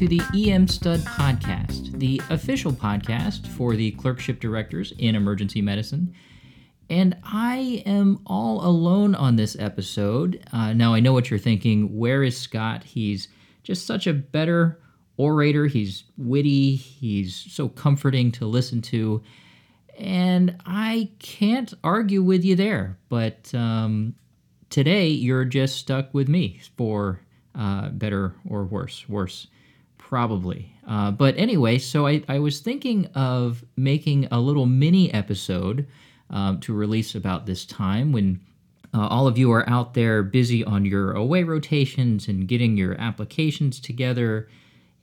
into 0.00 0.22
the 0.32 0.50
EM 0.50 0.66
Stud 0.66 1.00
Podcast, 1.00 1.98
the 1.98 2.22
official 2.30 2.72
podcast 2.72 3.46
for 3.46 3.76
the 3.76 3.90
clerkship 3.92 4.40
directors 4.40 4.94
in 4.96 5.14
emergency 5.14 5.60
medicine. 5.60 6.14
And 6.88 7.18
I 7.22 7.82
am 7.84 8.20
all 8.24 8.64
alone 8.64 9.14
on 9.14 9.36
this 9.36 9.58
episode. 9.58 10.42
Uh, 10.54 10.72
now, 10.72 10.94
I 10.94 11.00
know 11.00 11.12
what 11.12 11.28
you're 11.28 11.38
thinking. 11.38 11.98
Where 11.98 12.22
is 12.22 12.34
Scott? 12.34 12.82
He's 12.82 13.28
just 13.62 13.86
such 13.86 14.06
a 14.06 14.14
better 14.14 14.80
orator. 15.18 15.66
He's 15.66 16.04
witty, 16.16 16.76
he's 16.76 17.36
so 17.36 17.68
comforting 17.68 18.32
to 18.32 18.46
listen 18.46 18.80
to. 18.82 19.22
And 19.98 20.56
I 20.64 21.10
can't 21.18 21.74
argue 21.84 22.22
with 22.22 22.42
you 22.42 22.56
there. 22.56 22.96
But 23.10 23.54
um, 23.54 24.14
today, 24.70 25.08
you're 25.08 25.44
just 25.44 25.76
stuck 25.76 26.14
with 26.14 26.28
me 26.28 26.62
for 26.78 27.20
uh, 27.54 27.90
better 27.90 28.34
or 28.48 28.64
worse. 28.64 29.06
Worse, 29.06 29.48
probably. 30.10 30.74
Uh, 30.88 31.12
but 31.12 31.38
anyway, 31.38 31.78
so 31.78 32.04
I, 32.04 32.24
I 32.28 32.40
was 32.40 32.58
thinking 32.58 33.06
of 33.14 33.64
making 33.76 34.26
a 34.32 34.40
little 34.40 34.66
mini 34.66 35.14
episode 35.14 35.86
um, 36.30 36.58
to 36.60 36.74
release 36.74 37.14
about 37.14 37.46
this 37.46 37.64
time 37.64 38.10
when 38.10 38.40
uh, 38.92 39.06
all 39.06 39.28
of 39.28 39.38
you 39.38 39.52
are 39.52 39.70
out 39.70 39.94
there 39.94 40.24
busy 40.24 40.64
on 40.64 40.84
your 40.84 41.12
away 41.12 41.44
rotations 41.44 42.26
and 42.26 42.48
getting 42.48 42.76
your 42.76 43.00
applications 43.00 43.78
together 43.78 44.48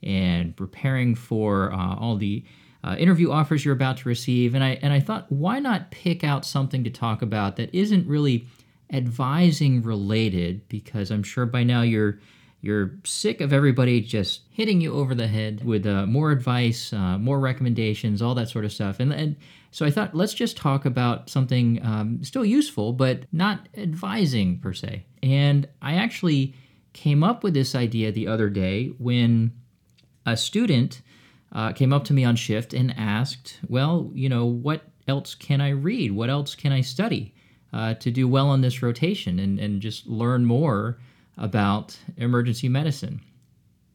and 0.02 0.54
preparing 0.54 1.14
for 1.14 1.72
uh, 1.72 1.96
all 1.96 2.16
the 2.16 2.44
uh, 2.84 2.94
interview 2.98 3.30
offers 3.30 3.64
you're 3.64 3.72
about 3.72 3.96
to 3.96 4.10
receive. 4.10 4.54
And 4.54 4.62
I 4.62 4.78
and 4.82 4.92
I 4.92 5.00
thought, 5.00 5.32
why 5.32 5.58
not 5.58 5.90
pick 5.90 6.22
out 6.22 6.44
something 6.44 6.84
to 6.84 6.90
talk 6.90 7.22
about 7.22 7.56
that 7.56 7.74
isn't 7.74 8.06
really 8.06 8.46
advising 8.92 9.82
related? 9.82 10.68
Because 10.68 11.10
I'm 11.10 11.22
sure 11.22 11.46
by 11.46 11.62
now 11.62 11.80
you're 11.80 12.18
you're 12.60 12.96
sick 13.04 13.40
of 13.40 13.52
everybody 13.52 14.00
just 14.00 14.42
hitting 14.50 14.80
you 14.80 14.92
over 14.92 15.14
the 15.14 15.28
head 15.28 15.64
with 15.64 15.86
uh, 15.86 16.06
more 16.06 16.32
advice, 16.32 16.92
uh, 16.92 17.16
more 17.18 17.38
recommendations, 17.38 18.20
all 18.20 18.34
that 18.34 18.48
sort 18.48 18.64
of 18.64 18.72
stuff. 18.72 18.98
And, 18.98 19.12
and 19.12 19.36
so 19.70 19.86
I 19.86 19.90
thought, 19.90 20.14
let's 20.14 20.34
just 20.34 20.56
talk 20.56 20.84
about 20.84 21.30
something 21.30 21.80
um, 21.84 22.24
still 22.24 22.44
useful, 22.44 22.92
but 22.92 23.24
not 23.32 23.68
advising 23.76 24.58
per 24.58 24.72
se. 24.72 25.04
And 25.22 25.68
I 25.80 25.94
actually 25.94 26.54
came 26.92 27.22
up 27.22 27.44
with 27.44 27.54
this 27.54 27.74
idea 27.74 28.10
the 28.10 28.26
other 28.26 28.48
day 28.48 28.88
when 28.98 29.52
a 30.26 30.36
student 30.36 31.00
uh, 31.52 31.72
came 31.72 31.92
up 31.92 32.04
to 32.04 32.12
me 32.12 32.24
on 32.24 32.34
shift 32.34 32.74
and 32.74 32.92
asked, 32.98 33.60
Well, 33.68 34.10
you 34.14 34.28
know, 34.28 34.46
what 34.46 34.82
else 35.06 35.34
can 35.34 35.60
I 35.60 35.70
read? 35.70 36.12
What 36.12 36.28
else 36.28 36.54
can 36.54 36.72
I 36.72 36.80
study 36.80 37.34
uh, 37.72 37.94
to 37.94 38.10
do 38.10 38.26
well 38.26 38.48
on 38.48 38.62
this 38.62 38.82
rotation 38.82 39.38
and, 39.38 39.58
and 39.58 39.80
just 39.80 40.06
learn 40.06 40.44
more 40.44 40.98
about 41.38 41.98
emergency 42.16 42.68
medicine? 42.68 43.20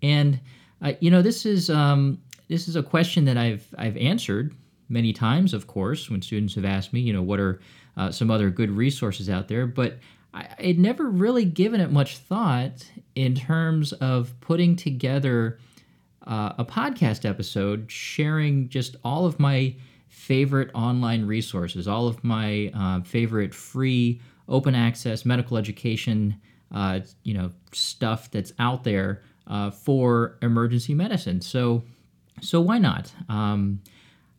And 0.02 0.40
uh, 0.82 0.94
you 1.00 1.10
know, 1.10 1.22
this 1.22 1.46
is 1.46 1.70
um, 1.70 2.20
this 2.50 2.68
is 2.68 2.76
a 2.76 2.84
question 2.84 3.26
that 3.26 3.38
I've 3.38 3.68
I've 3.78 3.98
answered 3.98 4.54
many 4.90 5.14
times, 5.14 5.54
of 5.54 5.68
course, 5.68 6.10
when 6.10 6.22
students 6.22 6.56
have 6.56 6.66
asked 6.66 6.94
me, 6.94 7.00
you 7.00 7.14
know, 7.14 7.22
what 7.22 7.40
are 7.40 7.62
uh, 7.98 8.12
some 8.12 8.30
other 8.30 8.50
good 8.50 8.70
resources 8.70 9.30
out 9.30 9.48
there, 9.48 9.66
but 9.66 9.98
I 10.34 10.48
had 10.58 10.80
never 10.80 11.10
really 11.10 11.46
given 11.46 11.80
it 11.80 11.92
much 11.92 12.18
thought 12.18 12.90
in 13.16 13.36
terms 13.36 13.94
of 13.94 14.34
putting 14.42 14.76
together 14.76 15.60
uh, 16.26 16.54
a 16.58 16.66
podcast 16.66 17.28
episode 17.28 17.92
sharing 17.92 18.68
just 18.70 18.96
all 19.04 19.26
of 19.26 19.40
my 19.40 19.76
favorite 20.08 20.72
online 20.74 21.26
resources, 21.26 21.88
all 21.88 22.08
of 22.08 22.24
my 22.24 22.72
uh, 22.74 23.02
favorite 23.02 23.54
free 23.54 24.22
open 24.48 24.74
access 24.74 25.26
medical 25.26 25.58
education, 25.58 26.36
uh, 26.74 27.00
you 27.24 27.34
know, 27.34 27.52
stuff 27.72 28.32
that's 28.32 28.54
out 28.60 28.84
there 28.84 29.24
uh, 29.48 29.72
for 29.72 30.38
emergency 30.42 30.94
medicine. 30.94 31.42
So, 31.42 31.84
so 32.42 32.62
why 32.62 32.78
not? 32.78 33.12
Um, 33.30 33.82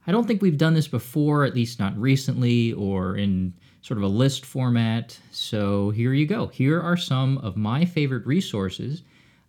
I 0.07 0.13
don't 0.13 0.27
think 0.27 0.43
we've 0.43 0.59
done 0.59 0.75
this 0.75 0.89
before, 0.89 1.45
at 1.45 1.55
least 1.55 1.79
not 1.79 1.97
recently 1.97 2.73
or 2.73 3.17
in 3.17 3.55
sort 3.83 3.99
of 3.99 4.05
a 4.05 4.09
list 4.09 4.45
format. 4.45 5.19
So 5.31 5.91
here 5.91 6.13
you 6.13 6.27
go. 6.27 6.47
Here 6.49 6.81
are 6.81 6.97
some 6.97 7.39
of 7.39 7.57
my 7.57 7.85
favorite 7.85 8.27
resources 8.27 9.03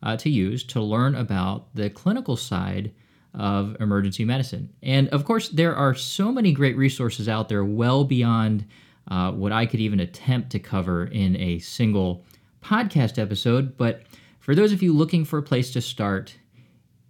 uh, 0.04 0.18
to 0.18 0.30
use 0.30 0.64
to 0.66 0.82
learn 0.82 1.16
about 1.16 1.74
the 1.74 1.90
clinical 1.90 2.36
side 2.36 2.92
of 3.34 3.76
emergency 3.80 4.24
medicine. 4.24 4.70
And 4.82 5.10
of 5.10 5.26
course, 5.26 5.50
there 5.50 5.76
are 5.76 5.94
so 5.94 6.32
many 6.32 6.54
great 6.54 6.78
resources 6.78 7.28
out 7.28 7.50
there, 7.50 7.66
well 7.66 8.04
beyond 8.06 8.66
uh, 9.10 9.32
what 9.32 9.52
I 9.52 9.66
could 9.66 9.80
even 9.80 10.00
attempt 10.00 10.52
to 10.52 10.60
cover 10.60 11.06
in 11.06 11.36
a 11.36 11.60
single 11.60 12.24
podcast 12.66 13.20
episode. 13.22 13.78
But 13.78 14.02
for 14.40 14.56
those 14.56 14.72
of 14.72 14.82
you 14.82 14.92
looking 14.94 15.24
for 15.24 15.38
a 15.38 15.44
place 15.44 15.72
to 15.72 15.82
start, 15.82 16.36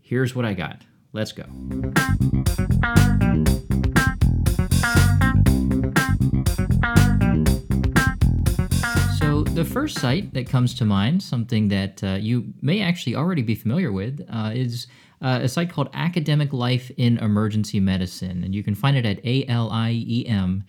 here's 0.02 0.36
what 0.36 0.44
I 0.46 0.54
got. 0.54 0.82
Let's 1.14 1.32
go. 1.32 1.44
So, 9.18 9.44
the 9.44 9.66
first 9.66 10.00
site 10.00 10.34
that 10.34 10.50
comes 10.50 10.74
to 10.76 10.86
mind, 10.86 11.24
something 11.24 11.70
that 11.70 12.04
uh, 12.04 12.18
you 12.20 12.54
may 12.62 12.82
actually 12.82 13.16
already 13.16 13.42
be 13.42 13.56
familiar 13.56 13.94
with, 13.94 14.26
uh, 14.30 14.52
is 14.54 14.88
uh, 15.22 15.40
a 15.44 15.48
site 15.48 15.70
called 15.70 15.90
Academic 15.94 16.52
Life 16.52 16.92
in 16.98 17.18
Emergency 17.20 17.80
Medicine. 17.80 18.44
And 18.44 18.54
you 18.54 18.62
can 18.62 18.76
find 18.76 18.98
it 18.98 19.06
at 19.06 19.26
aliem.com, 19.26 20.68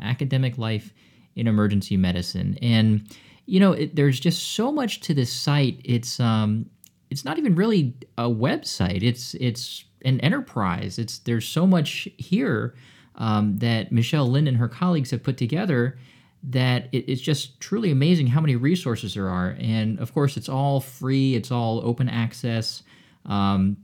Academic 0.00 0.56
Life 0.56 0.94
in 1.34 1.46
Emergency 1.46 1.98
Medicine. 1.98 2.56
And, 2.62 3.06
you 3.46 3.60
know, 3.60 3.72
it, 3.72 3.96
there's 3.96 4.20
just 4.20 4.54
so 4.54 4.70
much 4.70 5.00
to 5.00 5.14
this 5.14 5.32
site. 5.32 5.80
It's, 5.84 6.20
um, 6.20 6.66
it's 7.10 7.24
not 7.24 7.38
even 7.38 7.54
really 7.54 7.94
a 8.18 8.24
website. 8.24 9.02
It's, 9.02 9.34
it's 9.34 9.84
an 10.04 10.20
enterprise. 10.20 10.98
It's, 10.98 11.18
there's 11.20 11.46
so 11.46 11.66
much 11.66 12.08
here 12.18 12.74
um, 13.14 13.58
that 13.58 13.92
Michelle 13.92 14.28
Lin 14.28 14.46
and 14.46 14.56
her 14.56 14.68
colleagues 14.68 15.10
have 15.12 15.22
put 15.22 15.36
together 15.36 15.98
that 16.42 16.88
it, 16.92 17.08
it's 17.08 17.20
just 17.20 17.58
truly 17.60 17.90
amazing 17.90 18.28
how 18.28 18.40
many 18.40 18.56
resources 18.56 19.14
there 19.14 19.28
are. 19.28 19.56
And 19.58 19.98
of 19.98 20.12
course, 20.12 20.36
it's 20.36 20.48
all 20.48 20.80
free, 20.80 21.34
it's 21.34 21.50
all 21.50 21.80
open 21.84 22.08
access. 22.08 22.82
Um, 23.24 23.78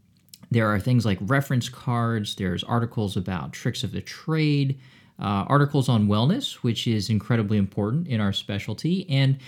there 0.50 0.68
are 0.68 0.78
things 0.78 1.06
like 1.06 1.18
reference 1.22 1.68
cards, 1.68 2.34
there's 2.36 2.62
articles 2.64 3.16
about 3.16 3.52
tricks 3.52 3.82
of 3.82 3.92
the 3.92 4.02
trade, 4.02 4.78
uh, 5.18 5.44
articles 5.48 5.88
on 5.88 6.08
wellness, 6.08 6.54
which 6.54 6.86
is 6.86 7.10
incredibly 7.10 7.58
important 7.58 8.08
in 8.08 8.20
our 8.20 8.32
specialty. 8.32 9.08
And 9.08 9.38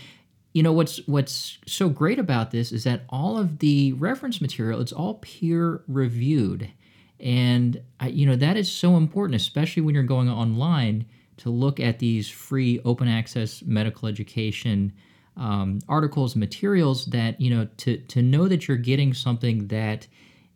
you 0.55 0.63
know 0.63 0.73
what's 0.73 1.07
what's 1.07 1.59
so 1.67 1.91
great 1.91 2.19
about 2.19 2.53
this 2.53 2.73
is 2.73 2.85
that 2.85 3.03
all 3.11 3.37
of 3.37 3.59
the 3.59 3.93
reference 3.95 4.41
material 4.41 4.81
it's 4.81 4.93
all 4.93 5.15
peer 5.15 5.83
reviewed 5.87 6.71
and 7.21 7.83
I, 8.01 8.09
you 8.09 8.25
know 8.25 8.37
that 8.37 8.57
is 8.57 8.71
so 8.71 8.97
important 8.97 9.35
especially 9.35 9.83
when 9.83 9.95
you're 9.95 10.05
going 10.05 10.31
online 10.31 11.07
to 11.39 11.51
look 11.51 11.81
at 11.81 11.99
these 11.99 12.31
free 12.31 12.81
open 12.85 13.09
access 13.09 13.63
medical 13.63 14.09
education 14.09 14.93
um, 15.37 15.81
articles 15.89 16.37
materials 16.37 17.07
that 17.07 17.41
you 17.41 17.51
know 17.51 17.69
to 17.79 17.99
to 17.99 18.23
know 18.23 18.47
that 18.47 18.69
you're 18.69 18.77
getting 18.77 19.13
something 19.13 19.67
that 19.67 20.07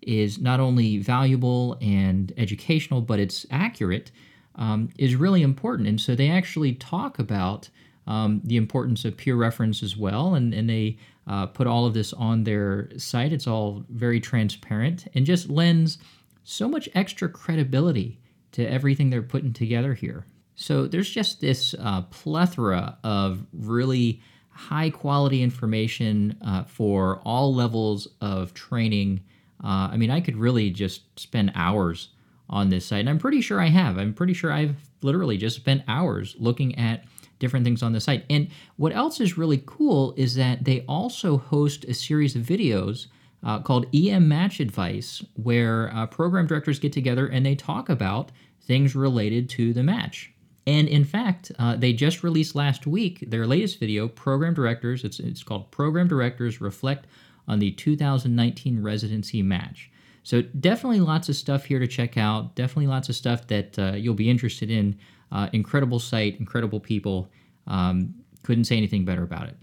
is 0.00 0.38
not 0.38 0.60
only 0.60 0.98
valuable 0.98 1.76
and 1.80 2.32
educational 2.36 3.00
but 3.00 3.18
it's 3.18 3.44
accurate 3.50 4.12
um, 4.58 4.90
is 4.98 5.16
really 5.16 5.42
important. 5.42 5.88
And 5.88 6.00
so 6.00 6.14
they 6.14 6.28
actually 6.28 6.74
talk 6.74 7.18
about 7.18 7.70
um, 8.06 8.40
the 8.44 8.56
importance 8.56 9.04
of 9.04 9.16
peer 9.16 9.36
reference 9.36 9.82
as 9.82 9.96
well. 9.96 10.34
And, 10.34 10.52
and 10.52 10.68
they 10.68 10.98
uh, 11.26 11.46
put 11.46 11.66
all 11.66 11.86
of 11.86 11.94
this 11.94 12.12
on 12.12 12.44
their 12.44 12.90
site. 12.98 13.32
It's 13.32 13.46
all 13.46 13.84
very 13.88 14.20
transparent 14.20 15.06
and 15.14 15.24
just 15.24 15.48
lends 15.48 15.98
so 16.42 16.68
much 16.68 16.88
extra 16.94 17.28
credibility 17.28 18.18
to 18.52 18.66
everything 18.66 19.10
they're 19.10 19.22
putting 19.22 19.52
together 19.52 19.94
here. 19.94 20.26
So 20.56 20.86
there's 20.86 21.10
just 21.10 21.40
this 21.40 21.74
uh, 21.78 22.02
plethora 22.02 22.98
of 23.04 23.46
really 23.52 24.20
high 24.48 24.90
quality 24.90 25.42
information 25.42 26.36
uh, 26.44 26.64
for 26.64 27.20
all 27.24 27.54
levels 27.54 28.08
of 28.20 28.54
training. 28.54 29.20
Uh, 29.62 29.90
I 29.92 29.96
mean, 29.96 30.10
I 30.10 30.20
could 30.20 30.36
really 30.36 30.70
just 30.70 31.02
spend 31.20 31.52
hours 31.54 32.08
on 32.50 32.70
this 32.70 32.86
site, 32.86 33.00
and 33.00 33.10
I'm 33.10 33.18
pretty 33.18 33.40
sure 33.40 33.60
I 33.60 33.68
have. 33.68 33.98
I'm 33.98 34.14
pretty 34.14 34.34
sure 34.34 34.52
I've 34.52 34.76
literally 35.02 35.36
just 35.36 35.56
spent 35.56 35.82
hours 35.86 36.34
looking 36.38 36.78
at 36.78 37.04
different 37.38 37.64
things 37.64 37.82
on 37.82 37.92
the 37.92 38.00
site. 38.00 38.24
And 38.28 38.48
what 38.76 38.94
else 38.94 39.20
is 39.20 39.38
really 39.38 39.62
cool 39.64 40.14
is 40.16 40.34
that 40.34 40.64
they 40.64 40.84
also 40.88 41.38
host 41.38 41.84
a 41.84 41.94
series 41.94 42.34
of 42.34 42.42
videos 42.42 43.06
uh, 43.44 43.60
called 43.60 43.86
EM 43.94 44.26
Match 44.26 44.60
Advice, 44.60 45.24
where 45.34 45.92
uh, 45.94 46.06
program 46.06 46.46
directors 46.46 46.78
get 46.78 46.92
together 46.92 47.26
and 47.26 47.46
they 47.46 47.54
talk 47.54 47.88
about 47.88 48.32
things 48.60 48.94
related 48.96 49.48
to 49.50 49.72
the 49.72 49.82
match. 49.82 50.32
And 50.66 50.86
in 50.88 51.04
fact, 51.04 51.50
uh, 51.58 51.76
they 51.76 51.92
just 51.92 52.22
released 52.22 52.54
last 52.54 52.86
week 52.86 53.24
their 53.30 53.46
latest 53.46 53.80
video, 53.80 54.08
Program 54.08 54.52
Directors. 54.52 55.04
It's, 55.04 55.18
it's 55.18 55.42
called 55.42 55.70
Program 55.70 56.08
Directors 56.08 56.60
Reflect 56.60 57.06
on 57.46 57.58
the 57.58 57.70
2019 57.70 58.82
Residency 58.82 59.42
Match. 59.42 59.90
So, 60.28 60.42
definitely 60.42 61.00
lots 61.00 61.30
of 61.30 61.36
stuff 61.36 61.64
here 61.64 61.78
to 61.78 61.86
check 61.86 62.18
out. 62.18 62.54
Definitely 62.54 62.88
lots 62.88 63.08
of 63.08 63.16
stuff 63.16 63.46
that 63.46 63.78
uh, 63.78 63.92
you'll 63.92 64.12
be 64.12 64.28
interested 64.28 64.70
in. 64.70 64.98
Uh, 65.32 65.48
incredible 65.54 65.98
site, 65.98 66.38
incredible 66.38 66.80
people. 66.80 67.30
Um, 67.66 68.14
couldn't 68.42 68.64
say 68.64 68.76
anything 68.76 69.06
better 69.06 69.22
about 69.22 69.48
it. 69.48 69.56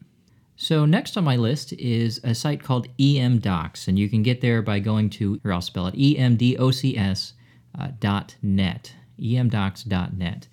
So, 0.55 0.83
next 0.83 1.17
on 1.17 1.23
my 1.23 1.35
list 1.35 1.73
is 1.73 2.19
a 2.23 2.33
site 2.33 2.63
called 2.63 2.87
EM 2.99 3.37
Docs, 3.37 3.87
and 3.87 3.99
you 3.99 4.09
can 4.09 4.23
get 4.23 4.41
there 4.41 4.63
by 4.63 4.79
going 4.79 5.11
to, 5.11 5.39
here 5.43 5.53
I'll 5.53 5.61
spell 5.61 5.85
it, 5.85 5.93
emdocs 5.93 7.33
uh, 7.77 7.89
dot 7.99 8.35
net, 8.41 8.91
emdocs.net. 9.21 10.47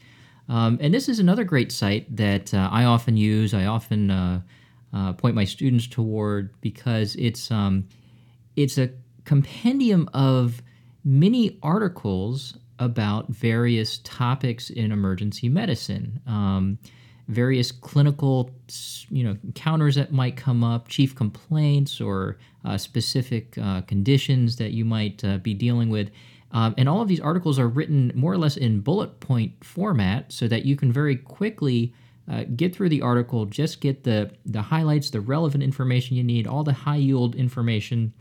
Um, 0.47 0.77
and 0.83 0.93
this 0.93 1.09
is 1.09 1.21
another 1.21 1.45
great 1.45 1.73
site 1.73 2.15
that 2.15 2.53
uh, 2.53 2.69
I 2.71 2.85
often 2.85 3.17
use, 3.17 3.55
I 3.55 3.65
often 3.65 4.11
uh, 4.11 4.43
uh, 4.93 5.15
point 5.15 5.35
my 5.35 5.47
students 5.47 5.87
toward 5.87 6.53
because 6.61 7.17
it's, 7.17 7.51
um, 7.51 7.89
it's 8.57 8.77
a 8.77 8.91
compendium 9.25 10.09
of 10.15 10.63
many 11.05 11.59
articles 11.63 12.59
about 12.79 13.29
various 13.29 13.99
topics 13.99 14.71
in 14.71 14.93
emergency 14.93 15.49
medicine. 15.49 16.21
Um, 16.27 16.79
various 17.29 17.71
clinical 17.73 18.51
you 19.09 19.25
know 19.25 19.37
encounters 19.45 19.95
that 19.95 20.13
might 20.13 20.37
come 20.37 20.65
up 20.65 20.89
chief 20.89 21.15
complaints 21.15 22.01
or 22.01 22.39
uh, 22.65 22.77
specific 22.77 23.57
uh, 23.59 23.81
conditions 23.83 24.57
that 24.57 24.73
you 24.73 24.85
might 24.85 25.25
uh, 25.25 25.39
be 25.39 25.55
dealing 25.55 25.89
with 25.89 26.11
um, 26.51 26.75
and 26.77 26.89
all 26.89 27.01
of 27.01 27.09
these 27.09 27.21
articles 27.21 27.59
are 27.59 27.69
written 27.69 28.13
more 28.15 28.33
or 28.33 28.39
less 28.39 28.57
in 28.57 28.81
bullet 28.81 29.21
point 29.21 29.53
format 29.65 30.31
so 30.33 30.49
that 30.49 30.65
you 30.65 30.77
can 30.77 30.93
very 30.93 31.17
quickly 31.17 31.95
uh, 32.31 32.45
get 32.57 32.75
through 32.75 32.89
the 32.89 33.01
article 33.03 33.47
just 33.47 33.81
get 33.81 34.03
the 34.05 34.31
the 34.45 34.63
highlights 34.63 35.11
the 35.11 35.21
relevant 35.21 35.63
information 35.63 36.17
you 36.17 36.25
need 36.25 36.47
all 36.47 36.65
the 36.65 36.73
high 36.73 36.97
yield 36.97 37.35
information 37.35 38.13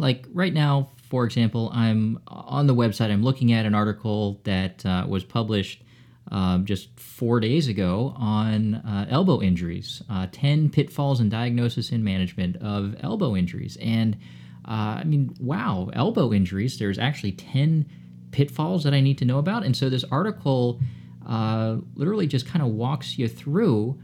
like 0.00 0.26
right 0.32 0.54
now 0.54 0.90
for 1.08 1.24
example 1.24 1.70
i'm 1.74 2.18
on 2.26 2.66
the 2.66 2.74
website 2.74 3.10
i'm 3.10 3.22
looking 3.22 3.52
at 3.52 3.66
an 3.66 3.74
article 3.74 4.40
that 4.44 4.84
uh, 4.86 5.04
was 5.08 5.24
published 5.24 5.82
um, 6.30 6.64
just 6.64 6.98
four 6.98 7.40
days 7.40 7.66
ago 7.66 8.14
on 8.16 8.76
uh, 8.76 9.06
elbow 9.10 9.42
injuries, 9.42 10.00
uh, 10.08 10.28
10 10.30 10.70
pitfalls 10.70 11.20
in 11.20 11.28
diagnosis 11.28 11.90
and 11.90 12.04
management 12.04 12.56
of 12.58 12.94
elbow 13.00 13.34
injuries. 13.34 13.76
And 13.80 14.16
uh, 14.64 15.00
I 15.00 15.04
mean, 15.04 15.34
wow, 15.40 15.90
elbow 15.92 16.32
injuries, 16.32 16.78
there's 16.78 16.98
actually 16.98 17.32
10 17.32 17.84
pitfalls 18.30 18.84
that 18.84 18.94
I 18.94 19.00
need 19.00 19.18
to 19.18 19.24
know 19.24 19.38
about. 19.38 19.64
And 19.64 19.76
so 19.76 19.90
this 19.90 20.04
article 20.04 20.80
uh, 21.26 21.78
literally 21.94 22.28
just 22.28 22.46
kind 22.46 22.64
of 22.64 22.70
walks 22.70 23.18
you 23.18 23.26
through 23.26 23.98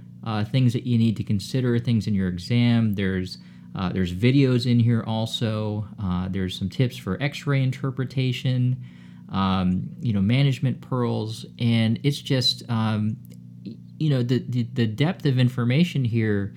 things 0.51 0.73
that 0.73 0.85
you 0.85 0.99
need 0.99 1.17
to 1.17 1.23
consider, 1.23 1.79
things 1.79 2.09
in 2.09 2.15
your 2.15 2.27
exam. 2.27 2.95
There's 2.95 3.39
uh, 3.77 3.93
there's 3.93 4.13
videos 4.13 4.71
in 4.71 4.81
here 4.81 5.05
also. 5.07 5.87
there's 6.31 6.59
some 6.59 6.69
tips 6.69 6.97
for 6.97 7.23
X-ray 7.23 7.63
interpretation 7.63 8.83
um, 9.31 9.91
you 10.01 10.13
know, 10.13 10.21
management 10.21 10.81
pearls, 10.81 11.47
and 11.59 11.99
it's 12.03 12.21
just, 12.21 12.69
um, 12.71 13.17
you 13.99 14.11
know, 14.11 14.23
the, 14.23 14.45
the, 14.49 14.63
the 14.75 14.87
depth 14.87 15.27
of 15.27 15.39
information 15.39 16.05
here 16.05 16.55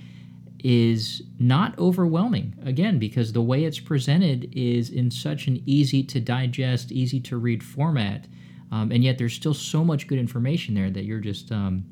is 0.64 1.24
not 1.40 1.78
overwhelming. 1.80 2.54
Again, 2.66 3.00
because 3.00 3.34
the 3.34 3.42
way 3.42 3.64
it's 3.64 3.80
presented 3.80 4.54
is 4.56 4.90
in 4.90 5.10
such 5.10 5.48
an 5.48 5.64
easy 5.66 6.04
to 6.04 6.20
digest, 6.20 6.92
easy 6.92 7.20
to 7.22 7.38
read 7.38 7.64
format, 7.64 8.28
um, 8.72 8.92
and 8.92 9.04
yet 9.04 9.18
there's 9.18 9.34
still 9.34 9.54
so 9.54 9.84
much 9.84 10.08
good 10.08 10.20
information 10.20 10.76
there 10.76 10.92
that 10.92 11.06
you're 11.06 11.20
just 11.20 11.52
um, 11.52 11.86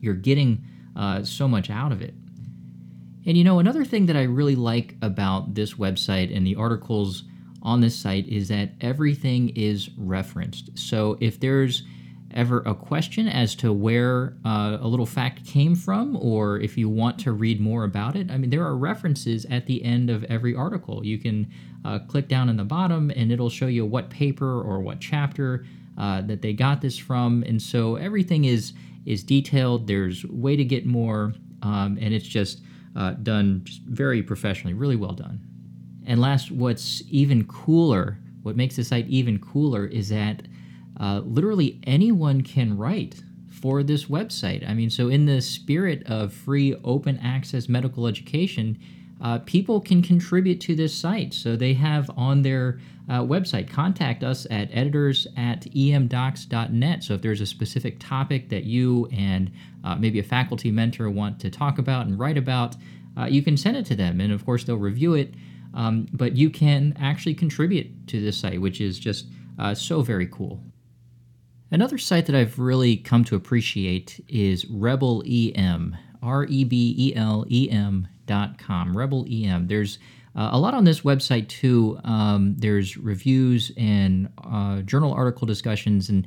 you're 0.00 0.14
getting 0.14 0.62
uh, 0.96 1.22
so 1.22 1.48
much 1.48 1.70
out 1.70 1.92
of 1.92 2.02
it. 2.02 2.14
And 3.26 3.36
you 3.36 3.44
know, 3.44 3.58
another 3.58 3.84
thing 3.84 4.06
that 4.06 4.16
I 4.16 4.22
really 4.22 4.56
like 4.56 4.96
about 5.02 5.54
this 5.54 5.74
website 5.74 6.34
and 6.34 6.46
the 6.46 6.56
articles 6.56 7.24
on 7.62 7.80
this 7.80 7.94
site 7.96 8.26
is 8.28 8.48
that 8.48 8.70
everything 8.80 9.50
is 9.50 9.90
referenced. 9.96 10.78
So 10.78 11.18
if 11.20 11.38
there's 11.38 11.82
ever 12.32 12.60
a 12.60 12.74
question 12.74 13.28
as 13.28 13.54
to 13.56 13.72
where 13.72 14.34
uh, 14.44 14.78
a 14.80 14.86
little 14.86 15.06
fact 15.06 15.44
came 15.44 15.74
from, 15.74 16.16
or 16.16 16.58
if 16.60 16.78
you 16.78 16.88
want 16.88 17.18
to 17.18 17.32
read 17.32 17.60
more 17.60 17.84
about 17.84 18.16
it, 18.16 18.30
I 18.30 18.38
mean, 18.38 18.50
there 18.50 18.64
are 18.64 18.76
references 18.76 19.44
at 19.46 19.66
the 19.66 19.84
end 19.84 20.10
of 20.10 20.24
every 20.24 20.54
article. 20.54 21.04
You 21.04 21.18
can 21.18 21.50
uh, 21.84 21.98
click 22.00 22.28
down 22.28 22.48
in 22.48 22.56
the 22.56 22.64
bottom 22.64 23.10
and 23.14 23.32
it'll 23.32 23.50
show 23.50 23.66
you 23.66 23.84
what 23.84 24.10
paper 24.10 24.60
or 24.62 24.80
what 24.80 25.00
chapter 25.00 25.66
uh, 25.98 26.22
that 26.22 26.40
they 26.40 26.52
got 26.52 26.80
this 26.80 26.96
from. 26.96 27.42
And 27.42 27.60
so 27.60 27.96
everything 27.96 28.44
is 28.44 28.72
is 29.06 29.22
detailed. 29.22 29.86
There's 29.86 30.24
way 30.26 30.56
to 30.56 30.64
get 30.64 30.84
more, 30.84 31.32
um, 31.62 31.98
and 32.00 32.12
it's 32.12 32.26
just 32.26 32.60
uh, 32.96 33.12
done 33.12 33.62
just 33.64 33.82
very 33.82 34.22
professionally, 34.22 34.74
really 34.74 34.96
well 34.96 35.12
done. 35.12 35.40
And 36.06 36.20
last, 36.20 36.50
what's 36.50 37.02
even 37.08 37.46
cooler, 37.46 38.18
what 38.42 38.56
makes 38.56 38.76
the 38.76 38.84
site 38.84 39.06
even 39.08 39.38
cooler 39.38 39.86
is 39.86 40.08
that 40.08 40.42
uh, 40.98 41.20
literally 41.24 41.80
anyone 41.84 42.42
can 42.42 42.76
write 42.76 43.22
for 43.60 43.82
this 43.82 44.06
website. 44.06 44.68
I 44.68 44.74
mean, 44.74 44.90
so 44.90 45.08
in 45.08 45.26
the 45.26 45.40
spirit 45.40 46.02
of 46.06 46.32
free 46.32 46.74
open 46.82 47.18
access 47.18 47.68
medical 47.68 48.06
education, 48.06 48.78
uh, 49.20 49.38
people 49.40 49.80
can 49.80 50.02
contribute 50.02 50.60
to 50.62 50.74
this 50.74 50.94
site. 50.94 51.34
So 51.34 51.56
they 51.56 51.74
have 51.74 52.10
on 52.16 52.42
their 52.42 52.80
uh, 53.08 53.20
website, 53.20 53.68
contact 53.68 54.22
us 54.22 54.46
at 54.50 54.68
editors 54.72 55.26
at 55.36 55.62
emdocs.net. 55.62 57.02
So 57.02 57.14
if 57.14 57.22
there's 57.22 57.40
a 57.40 57.46
specific 57.46 57.98
topic 57.98 58.48
that 58.50 58.64
you 58.64 59.08
and 59.12 59.50
uh, 59.84 59.96
maybe 59.96 60.20
a 60.20 60.24
faculty 60.24 60.70
mentor 60.70 61.10
want 61.10 61.40
to 61.40 61.50
talk 61.50 61.78
about 61.78 62.06
and 62.06 62.18
write 62.18 62.38
about, 62.38 62.76
uh, 63.18 63.24
you 63.24 63.42
can 63.42 63.56
send 63.56 63.76
it 63.76 63.86
to 63.86 63.96
them. 63.96 64.20
And 64.20 64.32
of 64.32 64.46
course, 64.46 64.64
they'll 64.64 64.76
review 64.76 65.14
it 65.14 65.34
um, 65.74 66.06
but 66.12 66.36
you 66.36 66.50
can 66.50 66.94
actually 66.98 67.34
contribute 67.34 68.08
to 68.08 68.20
this 68.20 68.36
site, 68.36 68.60
which 68.60 68.80
is 68.80 68.98
just 68.98 69.26
uh, 69.58 69.74
so 69.74 70.02
very 70.02 70.26
cool. 70.26 70.60
Another 71.70 71.98
site 71.98 72.26
that 72.26 72.34
I've 72.34 72.58
really 72.58 72.96
come 72.96 73.24
to 73.24 73.36
appreciate 73.36 74.24
is 74.28 74.66
Rebel 74.66 75.22
EM, 75.26 75.96
R 76.22 76.44
E 76.46 76.64
B 76.64 76.94
E 76.98 77.14
L 77.14 77.46
E 77.48 77.70
M 77.70 78.08
dot 78.30 78.50
com. 78.66 78.96
Rebel 78.96 79.26
EM. 79.28 79.66
There's 79.66 79.98
uh, 80.36 80.50
a 80.52 80.58
lot 80.58 80.74
on 80.74 80.84
this 80.84 81.00
website 81.00 81.48
too. 81.48 81.98
Um, 82.04 82.54
there's 82.56 82.96
reviews 82.96 83.72
and 83.76 84.28
uh, 84.44 84.82
journal 84.82 85.12
article 85.12 85.46
discussions, 85.46 86.08
and 86.08 86.26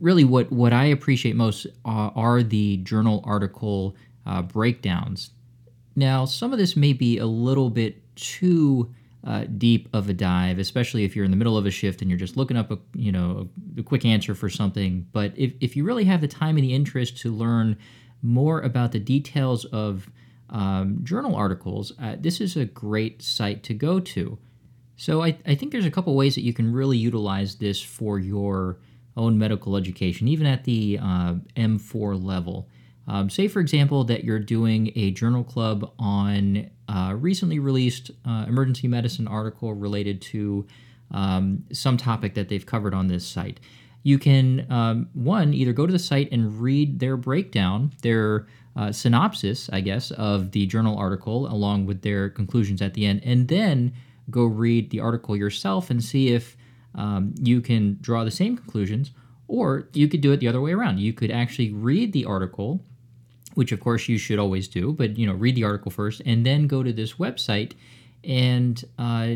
really, 0.00 0.24
what 0.24 0.50
what 0.50 0.72
I 0.72 0.86
appreciate 0.86 1.36
most 1.36 1.66
uh, 1.84 2.10
are 2.16 2.42
the 2.42 2.78
journal 2.78 3.20
article 3.24 3.94
uh, 4.24 4.42
breakdowns. 4.42 5.30
Now, 5.94 6.24
some 6.24 6.52
of 6.54 6.58
this 6.58 6.74
may 6.76 6.94
be 6.94 7.18
a 7.18 7.26
little 7.26 7.70
bit 7.70 7.94
too 8.16 8.92
uh, 9.22 9.44
deep 9.58 9.88
of 9.92 10.08
a 10.08 10.12
dive, 10.12 10.58
especially 10.58 11.04
if 11.04 11.14
you're 11.14 11.24
in 11.24 11.30
the 11.30 11.36
middle 11.36 11.58
of 11.58 11.66
a 11.66 11.70
shift 11.70 12.00
and 12.00 12.10
you're 12.10 12.18
just 12.26 12.36
looking 12.36 12.56
up 12.56 12.70
a 12.70 12.78
you 12.94 13.12
know 13.12 13.48
a 13.78 13.82
quick 13.82 14.04
answer 14.04 14.34
for 14.34 14.48
something. 14.48 15.06
But 15.12 15.32
if, 15.36 15.52
if 15.60 15.76
you 15.76 15.84
really 15.84 16.04
have 16.04 16.20
the 16.20 16.28
time 16.28 16.56
and 16.56 16.64
the 16.64 16.74
interest 16.74 17.18
to 17.22 17.30
learn 17.30 17.76
more 18.22 18.60
about 18.62 18.92
the 18.92 18.98
details 18.98 19.66
of 19.66 20.08
um, 20.54 21.00
journal 21.02 21.34
articles, 21.34 21.92
uh, 22.00 22.14
this 22.18 22.40
is 22.40 22.56
a 22.56 22.64
great 22.64 23.20
site 23.20 23.64
to 23.64 23.74
go 23.74 23.98
to. 23.98 24.38
So 24.96 25.20
I, 25.20 25.36
I 25.44 25.56
think 25.56 25.72
there's 25.72 25.84
a 25.84 25.90
couple 25.90 26.14
ways 26.14 26.36
that 26.36 26.42
you 26.42 26.54
can 26.54 26.72
really 26.72 26.96
utilize 26.96 27.56
this 27.56 27.82
for 27.82 28.20
your 28.20 28.78
own 29.16 29.36
medical 29.36 29.76
education, 29.76 30.28
even 30.28 30.46
at 30.46 30.62
the 30.62 31.00
uh, 31.02 31.34
M4 31.56 32.24
level. 32.24 32.68
Um, 33.08 33.28
say, 33.28 33.48
for 33.48 33.58
example, 33.58 34.04
that 34.04 34.22
you're 34.22 34.38
doing 34.38 34.92
a 34.94 35.10
journal 35.10 35.42
club 35.42 35.92
on 35.98 36.70
a 36.88 37.16
recently 37.16 37.58
released 37.58 38.12
uh, 38.24 38.44
emergency 38.46 38.86
medicine 38.86 39.26
article 39.26 39.74
related 39.74 40.22
to 40.22 40.66
um, 41.10 41.64
some 41.72 41.96
topic 41.96 42.34
that 42.34 42.48
they've 42.48 42.64
covered 42.64 42.94
on 42.94 43.08
this 43.08 43.26
site. 43.26 43.58
You 44.04 44.20
can, 44.20 44.70
um, 44.70 45.08
one, 45.14 45.52
either 45.52 45.72
go 45.72 45.86
to 45.86 45.92
the 45.92 45.98
site 45.98 46.30
and 46.30 46.60
read 46.60 47.00
their 47.00 47.16
breakdown, 47.16 47.92
their 48.02 48.46
uh, 48.76 48.92
synopsis, 48.92 49.70
I 49.72 49.80
guess, 49.80 50.10
of 50.12 50.50
the 50.52 50.66
journal 50.66 50.96
article, 50.96 51.46
along 51.46 51.86
with 51.86 52.02
their 52.02 52.28
conclusions 52.28 52.82
at 52.82 52.94
the 52.94 53.06
end, 53.06 53.22
and 53.24 53.48
then 53.48 53.92
go 54.30 54.44
read 54.44 54.90
the 54.90 55.00
article 55.00 55.36
yourself 55.36 55.90
and 55.90 56.02
see 56.02 56.32
if 56.32 56.56
um, 56.94 57.34
you 57.40 57.60
can 57.60 57.98
draw 58.00 58.24
the 58.24 58.30
same 58.30 58.56
conclusions, 58.56 59.12
or 59.48 59.88
you 59.92 60.08
could 60.08 60.20
do 60.20 60.32
it 60.32 60.38
the 60.38 60.48
other 60.48 60.60
way 60.60 60.72
around. 60.72 60.98
You 60.98 61.12
could 61.12 61.30
actually 61.30 61.72
read 61.72 62.12
the 62.12 62.24
article 62.24 62.80
which 63.54 63.72
of 63.72 63.80
course 63.80 64.08
you 64.08 64.18
should 64.18 64.38
always 64.38 64.68
do, 64.68 64.92
but 64.92 65.16
you 65.16 65.26
know, 65.26 65.32
read 65.32 65.54
the 65.54 65.64
article 65.64 65.90
first 65.90 66.20
and 66.26 66.44
then 66.44 66.66
go 66.66 66.82
to 66.82 66.92
this 66.92 67.14
website 67.14 67.72
and 68.22 68.84
uh, 68.98 69.34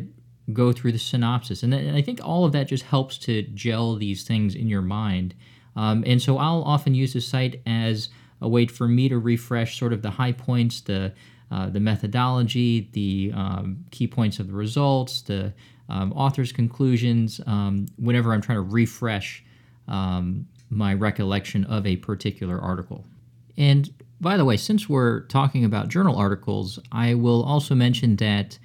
go 0.52 0.73
through 0.73 0.92
the 0.92 0.99
synopsis. 0.99 1.62
And, 1.62 1.73
and, 1.73 1.97
I 1.97 2.02
think 2.02 2.21
all 2.23 2.45
of 2.45 2.52
that 2.52 2.68
just 2.68 2.85
helps 2.85 3.18
to 3.18 3.42
gel 3.42 3.97
these 3.97 4.25
things 4.25 4.54
in 4.54 4.68
your 4.68 4.83
mind. 4.83 5.35
Um, 5.76 6.02
and 6.07 6.21
so 6.21 6.38
I'll 6.38 6.62
often 6.62 6.95
use 6.95 7.12
the 7.12 7.21
site 7.21 7.61
as 7.66 8.09
a 8.40 8.49
way 8.49 8.66
for 8.66 8.88
me 8.88 9.09
to 9.09 9.18
refresh 9.18 9.78
sort 9.78 9.92
of 9.92 10.02
the 10.02 10.11
high 10.11 10.33
points, 10.33 10.80
the 10.83 11.12
uh, 11.50 11.71
the 11.71 11.80
methodology, 11.80 12.90
the 12.92 13.33
um, 13.35 13.85
key 13.90 14.07
points 14.07 14.38
of 14.38 14.49
the 14.49 14.52
results, 14.52 15.23
the 15.23 15.52
um, 15.88 16.12
author's 16.12 16.52
conclusions, 16.52 17.40
um, 17.47 17.87
whenever 17.97 18.35
I'm 18.35 18.42
trying 18.42 18.59
to 18.59 18.62
refresh 18.62 19.42
um, 19.88 20.47
my 20.68 20.92
recollection 20.92 21.64
of 21.64 21.87
a 21.87 21.97
particular 21.97 22.61
article. 22.61 23.07
And 23.57 23.90
by 24.21 24.37
the 24.37 24.45
way, 24.45 24.57
since 24.57 24.88
we're 24.88 25.21
talking 25.23 25.64
about 25.64 25.88
journal 25.88 26.16
articles, 26.16 26.78
I 26.92 27.14
will 27.14 27.42
also 27.42 27.75
mention 27.75 28.16
that, 28.16 28.59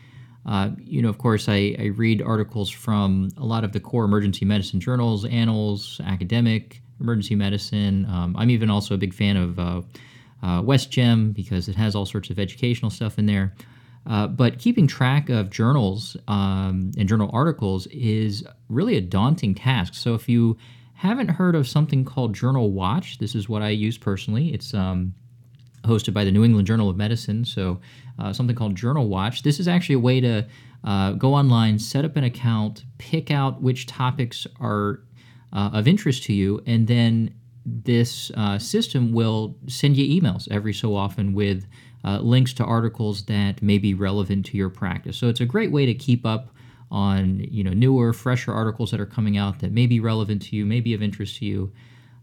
uh, 0.46 0.70
you 0.78 1.02
know, 1.02 1.10
of 1.10 1.18
course, 1.18 1.48
I, 1.48 1.76
I, 1.80 1.86
read 1.96 2.22
articles 2.22 2.70
from 2.70 3.30
a 3.38 3.46
lot 3.46 3.64
of 3.64 3.72
the 3.72 3.80
core 3.80 4.04
emergency 4.04 4.44
medicine 4.44 4.82
journals, 4.82 5.24
Annals, 5.24 6.02
Academic, 6.04 6.82
Emergency 7.00 7.36
Medicine. 7.36 8.06
Um, 8.10 8.36
I'm 8.38 8.50
even 8.50 8.70
also 8.70 8.94
a 8.94 8.98
big 8.98 9.14
fan 9.14 9.38
of 9.38 9.58
uh, 9.58 9.82
uh, 10.42 10.62
because 11.32 11.70
it 11.70 11.76
has 11.76 11.96
all 11.96 12.06
sorts 12.06 12.30
of 12.30 12.40
educational 12.40 12.92
stuff 12.92 13.18
in 13.18 13.26
there. 13.26 13.54
Uh, 14.06 14.28
but 14.28 14.60
keeping 14.60 14.86
track 14.86 15.30
of 15.30 15.50
journals 15.50 16.18
um, 16.28 16.92
and 16.98 17.08
journal 17.08 17.30
articles 17.32 17.88
is 17.88 18.44
really 18.68 18.98
a 18.98 19.02
daunting 19.02 19.56
task. 19.56 19.94
So 19.94 20.14
if 20.14 20.28
you 20.28 20.58
haven't 20.96 21.30
heard 21.30 21.56
of 21.56 21.68
something 21.68 22.04
called 22.04 22.34
Journal 22.34 22.72
Watch, 22.72 23.18
this 23.20 23.34
is 23.34 23.48
what 23.48 23.62
I 23.62 23.70
use 23.70 23.98
personally. 23.98 24.54
It's 24.54 24.74
um, 24.74 25.14
hosted 25.84 26.14
by 26.14 26.24
the 26.24 26.32
New 26.32 26.44
England 26.44 26.68
Journal 26.68 26.90
of 26.90 26.98
Medicine. 26.98 27.46
So 27.46 27.80
uh, 28.20 28.34
something 28.34 28.56
called 28.56 28.76
Journal 28.76 29.08
Watch. 29.08 29.44
This 29.44 29.60
is 29.60 29.68
actually 29.68 29.96
a 29.96 30.00
way 30.00 30.22
to 30.22 30.48
uh, 30.84 31.12
go 31.14 31.34
online, 31.34 31.80
set 31.80 32.06
up 32.06 32.16
an 32.16 32.24
account, 32.24 32.86
pick 32.98 33.32
out 33.32 33.62
which 33.62 33.86
topics 33.86 34.46
are 34.60 35.02
uh, 35.54 35.70
of 35.74 35.88
interest 35.88 36.24
to 36.24 36.34
you, 36.34 36.62
and 36.66 36.88
then 36.88 37.34
this 37.66 38.32
uh, 38.36 38.60
system 38.60 39.14
will 39.14 39.56
send 39.68 39.96
you 39.96 40.22
emails 40.22 40.52
every 40.52 40.74
so 40.74 40.96
often 40.96 41.34
with 41.34 41.66
uh, 42.04 42.20
links 42.20 42.54
to 42.54 42.64
articles 42.66 43.24
that 43.26 43.62
may 43.62 43.78
be 43.78 43.94
relevant 43.94 44.46
to 44.48 44.58
your 44.58 44.70
practice. 44.70 45.18
So 45.18 45.30
it's 45.30 45.40
a 45.40 45.46
great 45.46 45.72
way 45.72 45.86
to 45.86 45.94
keep 45.94 46.26
up 46.26 46.50
on 46.92 47.40
you 47.50 47.64
know 47.64 47.72
newer, 47.72 48.14
fresher 48.14 48.54
articles 48.54 48.92
that 48.92 49.00
are 49.00 49.06
coming 49.06 49.38
out 49.38 49.60
that 49.60 49.72
may 49.72 49.88
be 49.88 50.00
relevant 50.00 50.42
to 50.44 50.56
you, 50.56 50.66
may 50.66 50.80
be 50.80 50.94
of 50.94 51.02
interest 51.02 51.38
to 51.38 51.46
you. 51.46 51.72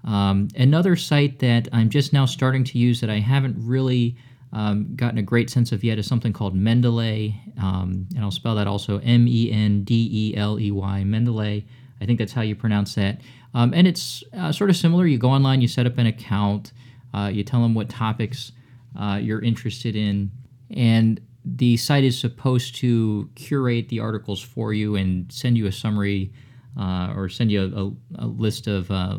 Um, 0.05 0.49
another 0.57 0.97
site 0.97 1.39
that 1.41 1.69
I'm 1.73 1.91
just 1.91 2.13
now 2.13 2.27
starting 2.27 2.65
to 2.65 2.79
use 2.79 3.01
that 3.01 3.11
I 3.11 3.19
haven't 3.19 3.57
really 3.59 4.17
um, 4.53 4.95
gotten 4.97 5.19
a 5.19 5.23
great 5.23 5.51
sense 5.51 5.73
of 5.73 5.85
yet 5.85 5.99
is 5.99 6.07
something 6.07 6.33
called 6.33 6.57
Mendeley, 6.57 7.35
um, 7.63 8.09
and 8.15 8.25
I'll 8.25 8.31
spell 8.31 8.55
that 8.57 8.67
also 8.67 8.99
M 9.01 9.29
E 9.29 9.51
N 9.53 9.85
D 9.85 10.09
E 10.13 10.37
L 10.37 10.59
E 10.59 10.71
Y, 10.71 11.03
Mendeley. 11.07 11.65
I 12.01 12.07
think 12.07 12.19
that's 12.19 12.33
how 12.33 12.43
you 12.43 12.57
pronounce 12.57 12.95
that. 12.95 13.21
Um, 13.55 13.75
and 13.75 13.87
it's 13.87 14.25
uh, 14.37 14.53
sort 14.53 14.71
of 14.71 14.77
similar. 14.77 15.07
You 15.07 15.19
go 15.19 15.29
online, 15.29 15.61
you 15.61 15.69
set 15.69 15.87
up 15.87 15.99
an 15.99 16.07
account, 16.07 16.73
uh, 17.15 17.31
you 17.33 17.45
tell 17.45 17.63
them 17.63 17.75
what 17.75 17.89
topics 17.89 18.53
uh, 18.99 19.19
you're 19.21 19.43
interested 19.43 19.95
in, 19.95 20.31
and 20.75 21.21
the 21.45 21.77
site 21.77 22.05
is 22.05 22.19
supposed 22.19 22.75
to 22.77 23.29
curate 23.35 23.89
the 23.89 24.01
articles 24.01 24.41
for 24.41 24.73
you 24.73 24.97
and 24.97 25.31
send 25.33 25.57
you 25.57 25.67
a 25.67 25.73
summary 25.73 26.33
uh, 26.79 27.13
or 27.17 27.29
send 27.29 27.51
you 27.51 27.63
a, 27.63 28.23
a, 28.23 28.25
a 28.25 28.27
list 28.27 28.67
of 28.67 28.91
uh, 28.91 29.19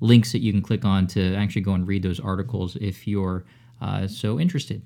links 0.00 0.32
that 0.32 0.40
you 0.40 0.52
can 0.52 0.62
click 0.62 0.84
on 0.84 1.06
to 1.08 1.34
actually 1.34 1.62
go 1.62 1.72
and 1.72 1.86
read 1.86 2.02
those 2.02 2.20
articles 2.20 2.76
if 2.80 3.06
you're 3.06 3.44
uh, 3.80 4.06
so 4.06 4.38
interested. 4.38 4.82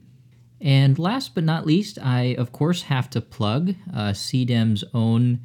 And 0.61 0.99
last 0.99 1.35
but 1.35 1.45
not 1.45 1.66
least, 1.66 1.99
I 2.00 2.37
of 2.38 2.52
course 2.52 2.83
have 2.83 3.11
to 3.11 3.21
plug 3.21 3.75
CDEM's 3.92 4.85
own 4.95 5.40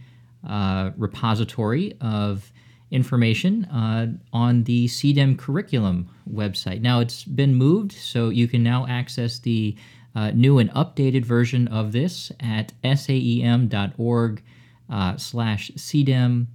repository 0.98 1.98
of 2.00 2.52
information 2.92 3.66
uh, 3.66 4.08
on 4.32 4.64
the 4.64 4.88
CDEM 4.88 5.38
curriculum 5.38 6.10
website. 6.32 6.82
Now 6.82 7.00
it's 7.00 7.24
been 7.24 7.56
moved, 7.56 7.92
so 7.92 8.30
you 8.30 8.48
can 8.48 8.64
now 8.64 8.86
access 8.88 9.40
the 9.40 9.76
uh, 10.16 10.32
new 10.32 10.58
and 10.58 10.72
updated 10.72 11.26
version 11.26 11.68
of 11.68 11.92
this 11.92 12.32
at 12.40 12.74
saem.org 12.84 14.44
uh, 14.90 15.18
slash 15.18 15.72
CDEM. 15.76 16.48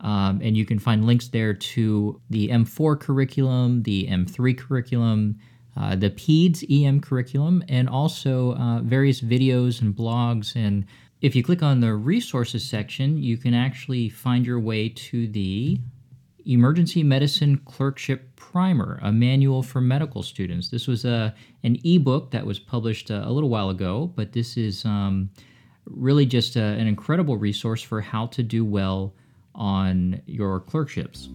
Um, 0.00 0.40
and 0.42 0.56
you 0.56 0.66
can 0.66 0.78
find 0.78 1.06
links 1.06 1.28
there 1.28 1.54
to 1.54 2.20
the 2.30 2.48
M4 2.48 3.00
curriculum, 3.00 3.82
the 3.82 4.06
M3 4.08 4.56
curriculum, 4.56 5.38
uh, 5.76 5.96
the 5.96 6.10
PEDS 6.10 6.64
EM 6.70 7.00
curriculum, 7.00 7.64
and 7.68 7.88
also 7.88 8.54
uh, 8.54 8.80
various 8.80 9.20
videos 9.20 9.80
and 9.80 9.94
blogs 9.94 10.54
and 10.54 10.86
if 11.22 11.34
you 11.34 11.42
click 11.42 11.62
on 11.62 11.80
the 11.80 11.94
resources 11.94 12.64
section, 12.64 13.22
you 13.22 13.38
can 13.38 13.54
actually 13.54 14.08
find 14.08 14.44
your 14.44 14.60
way 14.60 14.90
to 14.90 15.26
the 15.28 15.80
Emergency 16.44 17.02
Medicine 17.02 17.58
Clerkship 17.64 18.36
Primer, 18.36 19.00
a 19.02 19.10
manual 19.10 19.62
for 19.62 19.80
medical 19.80 20.22
students. 20.22 20.68
This 20.68 20.86
was 20.86 21.04
a, 21.04 21.34
an 21.64 21.78
ebook 21.84 22.30
that 22.30 22.44
was 22.44 22.58
published 22.58 23.10
a, 23.10 23.26
a 23.26 23.30
little 23.30 23.48
while 23.48 23.70
ago, 23.70 24.12
but 24.14 24.32
this 24.32 24.56
is 24.56 24.84
um, 24.84 25.30
really 25.86 26.26
just 26.26 26.54
a, 26.54 26.62
an 26.62 26.86
incredible 26.86 27.36
resource 27.38 27.82
for 27.82 28.00
how 28.00 28.26
to 28.26 28.42
do 28.42 28.64
well 28.64 29.14
on 29.56 30.22
your 30.26 30.60
clerkships. 30.60 31.28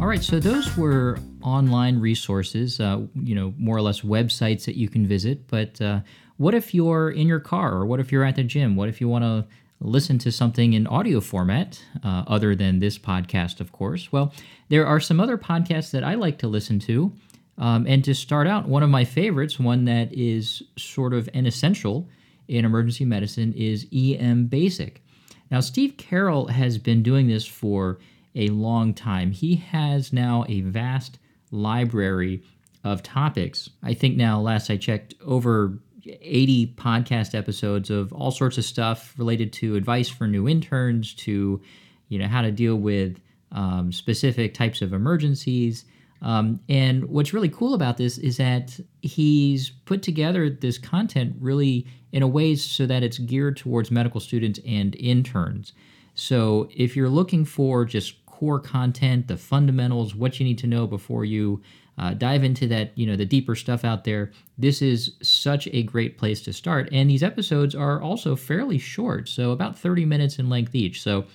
All 0.00 0.06
right, 0.06 0.22
so 0.22 0.40
those 0.40 0.76
were 0.76 1.18
online 1.42 1.98
resources, 2.00 2.80
uh, 2.80 3.02
you 3.14 3.34
know, 3.34 3.52
more 3.58 3.76
or 3.76 3.82
less 3.82 4.00
websites 4.00 4.64
that 4.64 4.76
you 4.76 4.88
can 4.88 5.06
visit. 5.06 5.46
But 5.48 5.80
uh, 5.82 6.00
what 6.36 6.54
if 6.54 6.72
you're 6.72 7.10
in 7.10 7.26
your 7.26 7.40
car, 7.40 7.74
or 7.74 7.84
what 7.84 8.00
if 8.00 8.10
you're 8.12 8.24
at 8.24 8.36
the 8.36 8.44
gym? 8.44 8.76
What 8.76 8.88
if 8.88 9.00
you 9.00 9.08
want 9.08 9.24
to 9.24 9.44
listen 9.80 10.18
to 10.18 10.32
something 10.32 10.72
in 10.72 10.86
audio 10.86 11.20
format, 11.20 11.82
uh, 12.02 12.24
other 12.26 12.54
than 12.54 12.78
this 12.78 12.96
podcast, 12.98 13.60
of 13.60 13.72
course? 13.72 14.10
Well, 14.10 14.32
there 14.68 14.86
are 14.86 15.00
some 15.00 15.20
other 15.20 15.36
podcasts 15.36 15.90
that 15.90 16.04
I 16.04 16.14
like 16.14 16.38
to 16.38 16.48
listen 16.48 16.78
to. 16.80 17.12
Um, 17.58 17.86
and 17.86 18.04
to 18.04 18.14
start 18.14 18.46
out, 18.46 18.68
one 18.68 18.82
of 18.82 18.90
my 18.90 19.04
favorites, 19.04 19.58
one 19.58 19.84
that 19.86 20.12
is 20.12 20.62
sort 20.76 21.12
of 21.12 21.28
an 21.34 21.46
essential 21.46 22.08
in 22.46 22.64
emergency 22.64 23.04
medicine, 23.04 23.52
is 23.54 23.86
EM 23.92 24.46
Basic. 24.46 25.02
Now, 25.50 25.60
Steve 25.60 25.96
Carroll 25.96 26.46
has 26.48 26.78
been 26.78 27.02
doing 27.02 27.26
this 27.26 27.46
for 27.46 27.98
a 28.34 28.48
long 28.48 28.94
time. 28.94 29.32
He 29.32 29.56
has 29.56 30.12
now 30.12 30.44
a 30.48 30.60
vast 30.60 31.18
library 31.50 32.42
of 32.84 33.02
topics. 33.02 33.68
I 33.82 33.94
think 33.94 34.16
now, 34.16 34.40
last 34.40 34.70
I 34.70 34.76
checked, 34.76 35.14
over 35.24 35.78
80 36.06 36.74
podcast 36.76 37.34
episodes 37.34 37.90
of 37.90 38.12
all 38.12 38.30
sorts 38.30 38.56
of 38.56 38.64
stuff 38.64 39.14
related 39.18 39.52
to 39.54 39.74
advice 39.74 40.08
for 40.08 40.26
new 40.26 40.48
interns, 40.48 41.14
to 41.14 41.60
you 42.08 42.18
know 42.18 42.28
how 42.28 42.42
to 42.42 42.52
deal 42.52 42.76
with 42.76 43.20
um, 43.52 43.92
specific 43.92 44.54
types 44.54 44.80
of 44.80 44.92
emergencies. 44.92 45.84
Um, 46.20 46.60
and 46.68 47.04
what's 47.04 47.32
really 47.32 47.48
cool 47.48 47.74
about 47.74 47.96
this 47.96 48.18
is 48.18 48.36
that 48.38 48.78
he's 49.02 49.70
put 49.70 50.02
together 50.02 50.50
this 50.50 50.78
content 50.78 51.36
really 51.40 51.86
in 52.12 52.22
a 52.22 52.26
way 52.26 52.56
so 52.56 52.86
that 52.86 53.02
it's 53.02 53.18
geared 53.18 53.56
towards 53.56 53.90
medical 53.90 54.20
students 54.20 54.58
and 54.66 54.96
interns. 54.96 55.72
So 56.14 56.68
if 56.74 56.96
you're 56.96 57.08
looking 57.08 57.44
for 57.44 57.84
just 57.84 58.24
core 58.26 58.60
content, 58.60 59.28
the 59.28 59.36
fundamentals, 59.36 60.14
what 60.14 60.40
you 60.40 60.46
need 60.46 60.58
to 60.58 60.66
know 60.66 60.86
before 60.86 61.24
you 61.24 61.60
uh, 61.98 62.14
dive 62.14 62.44
into 62.44 62.66
that, 62.68 62.96
you 62.96 63.06
know, 63.06 63.16
the 63.16 63.26
deeper 63.26 63.54
stuff 63.54 63.84
out 63.84 64.04
there. 64.04 64.30
This 64.56 64.80
is 64.80 65.16
such 65.20 65.66
a 65.72 65.82
great 65.82 66.16
place 66.16 66.40
to 66.42 66.52
start. 66.52 66.88
And 66.92 67.10
these 67.10 67.22
episodes 67.22 67.74
are 67.74 68.00
also 68.00 68.36
fairly 68.36 68.78
short, 68.78 69.28
so 69.28 69.50
about 69.50 69.76
30 69.76 70.04
minutes 70.04 70.38
in 70.38 70.48
length 70.48 70.74
each. 70.74 71.02
So 71.02 71.26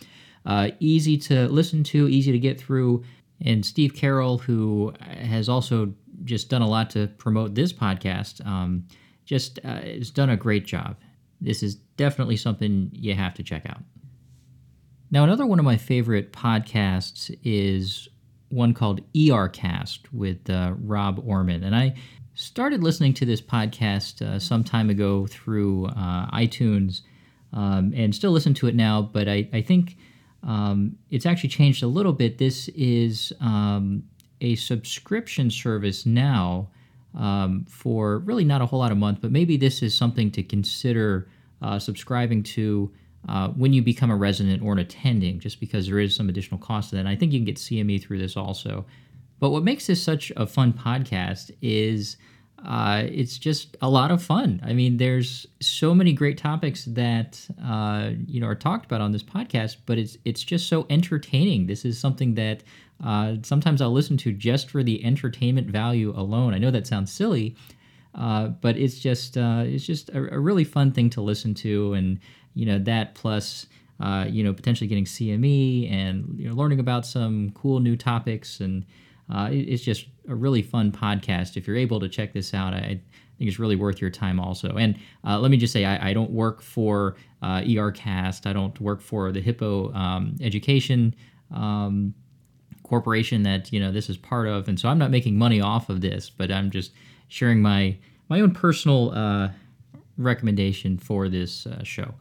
uh, 0.45 0.69
easy 0.79 1.17
to 1.17 1.47
listen 1.49 1.83
to, 1.85 2.07
easy 2.07 2.31
to 2.31 2.39
get 2.39 2.59
through. 2.59 3.03
And 3.41 3.65
Steve 3.65 3.93
Carroll, 3.93 4.37
who 4.37 4.93
has 5.01 5.49
also 5.49 5.93
just 6.23 6.49
done 6.49 6.61
a 6.61 6.67
lot 6.67 6.89
to 6.91 7.07
promote 7.17 7.55
this 7.55 7.73
podcast, 7.73 8.45
um, 8.45 8.87
just 9.25 9.59
uh, 9.63 9.81
has 9.81 10.11
done 10.11 10.29
a 10.29 10.37
great 10.37 10.65
job. 10.65 10.95
This 11.41 11.63
is 11.63 11.75
definitely 11.75 12.37
something 12.37 12.89
you 12.93 13.13
have 13.15 13.33
to 13.35 13.43
check 13.43 13.65
out. 13.67 13.81
Now, 15.11 15.23
another 15.23 15.45
one 15.45 15.59
of 15.59 15.65
my 15.65 15.77
favorite 15.77 16.33
podcasts 16.33 17.35
is 17.43 18.07
one 18.49 18.73
called 18.73 19.01
ERcast 19.13 20.11
with 20.11 20.49
uh, 20.49 20.73
Rob 20.77 21.21
Orman. 21.25 21.63
And 21.63 21.75
I 21.75 21.95
started 22.33 22.83
listening 22.83 23.13
to 23.15 23.25
this 23.25 23.41
podcast 23.41 24.21
uh, 24.21 24.39
some 24.39 24.63
time 24.63 24.89
ago 24.89 25.27
through 25.27 25.87
uh, 25.87 26.29
iTunes 26.31 27.01
um, 27.51 27.93
and 27.95 28.13
still 28.15 28.31
listen 28.31 28.53
to 28.55 28.67
it 28.67 28.75
now, 28.75 29.01
but 29.01 29.27
I, 29.27 29.47
I 29.53 29.61
think 29.61 29.97
um, 30.43 30.97
it's 31.09 31.25
actually 31.25 31.49
changed 31.49 31.83
a 31.83 31.87
little 31.87 32.13
bit. 32.13 32.37
This 32.37 32.67
is 32.69 33.31
um, 33.39 34.03
a 34.41 34.55
subscription 34.55 35.49
service 35.49 36.05
now 36.05 36.69
um, 37.15 37.65
for 37.69 38.19
really 38.19 38.43
not 38.43 38.61
a 38.61 38.65
whole 38.65 38.79
lot 38.79 38.91
a 38.91 38.95
month, 38.95 39.19
but 39.21 39.31
maybe 39.31 39.57
this 39.57 39.81
is 39.81 39.95
something 39.95 40.31
to 40.31 40.43
consider 40.43 41.29
uh, 41.61 41.79
subscribing 41.79 42.43
to 42.43 42.91
uh, 43.29 43.47
when 43.49 43.71
you 43.71 43.81
become 43.81 44.11
a 44.11 44.15
resident 44.15 44.61
or 44.61 44.73
an 44.73 44.79
attending, 44.79 45.39
just 45.39 45.59
because 45.59 45.87
there 45.87 45.99
is 45.99 46.13
some 46.13 46.27
additional 46.27 46.59
cost 46.59 46.89
to 46.89 46.95
that. 46.95 47.01
And 47.01 47.09
I 47.09 47.15
think 47.15 47.31
you 47.31 47.39
can 47.39 47.45
get 47.45 47.55
CME 47.55 48.01
through 48.03 48.19
this 48.19 48.35
also. 48.35 48.85
But 49.39 49.51
what 49.51 49.63
makes 49.63 49.87
this 49.87 50.03
such 50.03 50.31
a 50.35 50.45
fun 50.45 50.73
podcast 50.73 51.51
is 51.61 52.17
uh, 52.65 53.03
it's 53.05 53.37
just 53.37 53.75
a 53.81 53.89
lot 53.89 54.09
of 54.09 54.23
fun. 54.23 54.61
I 54.63 54.73
mean, 54.73 54.95
there's 54.97 55.45
so 55.59 55.93
many 55.93 56.13
great 56.13 56.37
topics 56.37 56.85
that 56.85 57.45
uh, 57.63 58.11
you 58.25 58.39
know 58.39 58.47
are 58.47 58.55
talked 58.55 58.85
about 58.85 59.01
on 59.01 59.11
this 59.11 59.23
podcast, 59.23 59.77
but 59.85 59.97
it's 59.97 60.17
it's 60.23 60.43
just 60.43 60.69
so 60.69 60.85
entertaining. 60.89 61.67
This 61.67 61.83
is 61.83 61.99
something 61.99 62.35
that 62.35 62.63
uh, 63.03 63.35
sometimes 63.43 63.81
I'll 63.81 63.91
listen 63.91 64.15
to 64.17 64.31
just 64.31 64.69
for 64.69 64.81
the 64.81 65.03
entertainment 65.03 65.67
value 65.67 66.13
alone. 66.15 66.53
I 66.53 66.57
know 66.57 66.71
that 66.71 66.87
sounds 66.87 67.11
silly, 67.11 67.57
uh, 68.15 68.47
but 68.47 68.77
it's 68.77 68.97
just 68.97 69.37
uh, 69.37 69.63
it's 69.65 69.85
just 69.85 70.09
a, 70.09 70.33
a, 70.33 70.39
really 70.39 70.63
fun 70.63 70.93
thing 70.93 71.09
to 71.11 71.21
listen 71.21 71.53
to, 71.55 71.93
and 71.93 72.19
you 72.53 72.65
know 72.65 72.79
that 72.79 73.13
plus 73.15 73.67
uh, 73.99 74.25
you 74.29 74.41
know 74.41 74.53
potentially 74.53 74.87
getting 74.87 75.05
CME 75.05 75.91
and 75.91 76.33
you 76.37 76.47
know 76.47 76.55
learning 76.55 76.79
about 76.79 77.05
some 77.05 77.51
cool 77.55 77.81
new 77.81 77.97
topics, 77.97 78.61
and 78.61 78.85
uh, 79.29 79.49
it, 79.51 79.69
it's 79.69 79.83
just 79.83 80.07
a 80.27 80.35
really 80.35 80.61
fun 80.61 80.91
podcast. 80.91 81.57
If 81.57 81.67
you're 81.67 81.77
able 81.77 81.99
to 81.99 82.09
check 82.09 82.33
this 82.33 82.53
out, 82.53 82.73
I, 82.73 82.99
think 83.39 83.49
it's 83.49 83.57
really 83.57 83.75
worth 83.75 83.99
your 83.99 84.11
time 84.11 84.39
also. 84.39 84.77
And 84.77 84.95
uh, 85.25 85.39
let 85.39 85.49
me 85.49 85.57
just 85.57 85.73
say, 85.73 85.85
I, 85.85 86.09
I 86.09 86.13
don't 86.13 86.29
work 86.29 86.61
for 86.61 87.15
ERCast. 87.41 88.45
I 88.45 88.53
don't 88.53 88.79
work 88.79 89.01
for 89.01 89.31
the 89.31 89.41
Hippo 89.41 89.91
um, 89.93 90.35
Education 90.39 91.15
um, 91.51 92.13
corporation 92.83 93.43
that 93.43 93.71
you 93.71 93.79
know 93.79 93.91
this 93.91 94.09
is 94.09 94.17
part 94.17 94.47
of, 94.47 94.67
and 94.67 94.79
so 94.79 94.89
I'm 94.89 94.97
not 94.99 95.11
making 95.11 95.37
money 95.37 95.61
off 95.61 95.89
of 95.89 96.01
this, 96.01 96.29
but 96.29 96.51
I'm 96.51 96.69
just 96.69 96.91
sharing 97.27 97.61
my 97.61 97.97
my 98.29 98.41
own 98.41 98.53
personal 98.53 99.11
uh, 99.11 99.49
recommendation 100.17 100.97
for 100.97 101.29
this 101.29 101.65
uh, 101.65 101.83
show. 101.83 102.13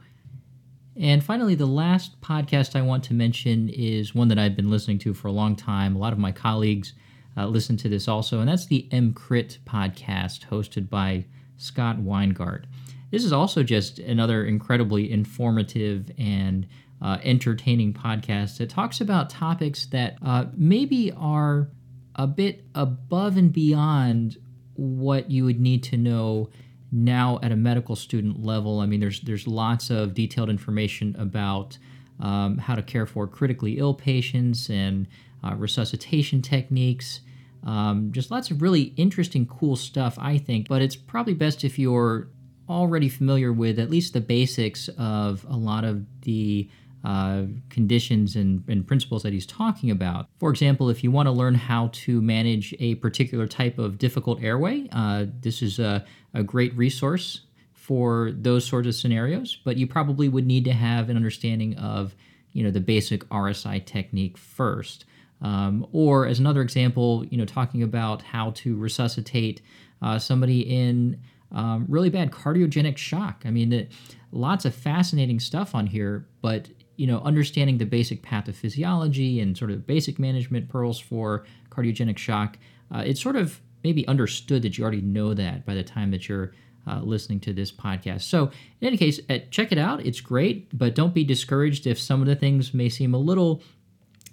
And 0.95 1.23
finally, 1.23 1.55
the 1.55 1.65
last 1.65 2.21
podcast 2.21 2.75
I 2.75 2.81
want 2.81 3.03
to 3.05 3.13
mention 3.13 3.69
is 3.69 4.13
one 4.13 4.27
that 4.27 4.37
I've 4.37 4.55
been 4.55 4.69
listening 4.69 4.99
to 4.99 5.13
for 5.13 5.27
a 5.27 5.31
long 5.31 5.55
time. 5.55 5.95
A 5.95 5.99
lot 5.99 6.13
of 6.13 6.19
my 6.19 6.31
colleagues 6.31 6.93
uh, 7.35 7.47
listen 7.47 7.77
to 7.77 7.89
this 7.89 8.07
also, 8.07 8.39
and 8.39 8.47
that's 8.47 8.67
the 8.67 8.87
EMCrit 8.91 9.59
podcast 9.65 10.47
hosted 10.47 10.89
by 10.89 11.25
Scott 11.57 11.97
Weingart. 11.97 12.65
This 13.09 13.23
is 13.23 13.33
also 13.33 13.63
just 13.63 13.99
another 13.99 14.45
incredibly 14.45 15.11
informative 15.11 16.11
and 16.17 16.67
uh, 17.01 17.17
entertaining 17.23 17.93
podcast 17.93 18.57
that 18.57 18.69
talks 18.69 19.01
about 19.01 19.29
topics 19.29 19.87
that 19.87 20.17
uh, 20.23 20.45
maybe 20.55 21.11
are 21.13 21.69
a 22.15 22.27
bit 22.27 22.65
above 22.75 23.37
and 23.37 23.51
beyond 23.51 24.37
what 24.75 25.29
you 25.29 25.45
would 25.45 25.59
need 25.59 25.83
to 25.83 25.97
know 25.97 26.49
now 26.93 27.39
at 27.41 27.51
a 27.51 27.55
medical 27.55 27.95
student 27.95 28.45
level. 28.45 28.79
I 28.79 28.85
mean, 28.85 28.99
there's 28.99 29.19
there's 29.21 29.47
lots 29.47 29.89
of 29.89 30.13
detailed 30.13 30.49
information 30.49 31.15
about 31.17 31.77
um, 32.19 32.59
how 32.59 32.75
to 32.75 32.83
care 32.83 33.07
for 33.07 33.27
critically 33.27 33.79
ill 33.79 33.95
patients 33.95 34.69
and 34.69 35.07
uh, 35.43 35.55
resuscitation 35.55 36.41
techniques. 36.41 37.21
Um, 37.65 38.11
just 38.11 38.29
lots 38.29 38.51
of 38.51 38.61
really 38.61 38.93
interesting, 38.95 39.47
cool 39.47 39.75
stuff, 39.75 40.17
I 40.19 40.37
think. 40.37 40.67
But 40.67 40.81
it's 40.81 40.95
probably 40.95 41.33
best 41.33 41.63
if 41.63 41.79
you're 41.79 42.27
already 42.69 43.09
familiar 43.09 43.51
with 43.51 43.79
at 43.79 43.89
least 43.89 44.13
the 44.13 44.21
basics 44.21 44.87
of 44.97 45.45
a 45.49 45.57
lot 45.57 45.83
of 45.83 46.05
the 46.21 46.69
uh, 47.03 47.43
conditions 47.69 48.35
and, 48.35 48.63
and, 48.69 48.87
principles 48.87 49.23
that 49.23 49.33
he's 49.33 49.45
talking 49.45 49.91
about. 49.91 50.27
For 50.39 50.49
example, 50.49 50.89
if 50.89 51.03
you 51.03 51.11
want 51.11 51.27
to 51.27 51.31
learn 51.31 51.53
how 51.53 51.89
to 51.91 52.21
manage 52.21 52.73
a 52.79 52.95
particular 52.95 53.45
type 53.45 53.77
of 53.77 53.97
difficult 53.97 54.41
airway, 54.41 54.87
uh, 54.93 55.25
this 55.41 55.61
is 55.61 55.79
a, 55.79 56.05
a 56.33 56.43
great 56.43 56.73
resource 56.77 57.41
for 57.73 58.31
those 58.31 58.65
sorts 58.65 58.87
of 58.87 58.95
scenarios, 58.95 59.57
but 59.65 59.75
you 59.75 59.85
probably 59.85 60.29
would 60.29 60.47
need 60.47 60.63
to 60.63 60.71
have 60.71 61.09
an 61.09 61.17
understanding 61.17 61.75
of 61.77 62.15
you 62.53 62.63
know 62.63 62.71
the 62.71 62.79
basic 62.79 63.27
RSI 63.29 63.85
technique 63.85 64.37
first. 64.37 65.03
Um, 65.41 65.85
or 65.91 66.25
as 66.25 66.39
another 66.39 66.61
example, 66.61 67.25
you 67.29 67.37
know, 67.37 67.43
talking 67.43 67.83
about 67.83 68.21
how 68.21 68.51
to 68.51 68.77
resuscitate 68.77 69.61
uh, 70.01 70.17
somebody 70.17 70.61
in 70.61 71.19
um, 71.51 71.85
really 71.89 72.09
bad 72.09 72.31
cardiogenic 72.31 72.97
shock. 72.97 73.43
I 73.45 73.51
mean, 73.51 73.89
lots 74.31 74.63
of 74.63 74.73
fascinating 74.73 75.41
stuff 75.41 75.75
on 75.75 75.87
here, 75.87 76.25
but 76.41 76.69
you 76.95 77.07
know, 77.07 77.19
understanding 77.19 77.77
the 77.77 77.85
basic 77.85 78.21
pathophysiology 78.21 79.41
and 79.41 79.57
sort 79.57 79.71
of 79.71 79.87
basic 79.87 80.19
management 80.19 80.69
pearls 80.69 80.99
for 80.99 81.45
cardiogenic 81.69 82.17
shock, 82.17 82.57
uh, 82.93 83.03
it's 83.05 83.21
sort 83.21 83.35
of 83.35 83.61
maybe 83.83 84.07
understood 84.07 84.61
that 84.61 84.77
you 84.77 84.83
already 84.83 85.01
know 85.01 85.33
that 85.33 85.65
by 85.65 85.73
the 85.73 85.83
time 85.83 86.11
that 86.11 86.29
you're 86.29 86.53
uh, 86.87 86.99
listening 87.01 87.39
to 87.39 87.53
this 87.53 87.71
podcast. 87.71 88.21
So, 88.21 88.51
in 88.81 88.87
any 88.87 88.97
case, 88.97 89.19
uh, 89.29 89.39
check 89.51 89.71
it 89.71 89.77
out. 89.77 90.05
It's 90.05 90.21
great, 90.21 90.77
but 90.77 90.95
don't 90.95 91.13
be 91.13 91.23
discouraged 91.23 91.87
if 91.87 91.99
some 91.99 92.21
of 92.21 92.27
the 92.27 92.35
things 92.35 92.73
may 92.73 92.89
seem 92.89 93.13
a 93.13 93.17
little 93.17 93.61